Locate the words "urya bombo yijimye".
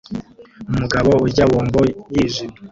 1.25-2.57